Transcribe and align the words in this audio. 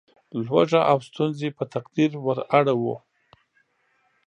لوږه 0.45 0.81
او 0.91 0.97
ستونزې 1.07 1.49
په 1.57 1.63
تقدیر 1.73 2.11
وراړوو. 2.25 2.95